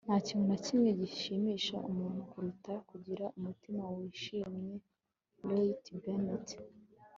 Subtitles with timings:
[0.05, 4.75] nta kintu na kimwe gishimisha umuntu kuruta kugira umutima wishimye.-
[5.47, 5.85] roy t.
[6.01, 6.47] bennett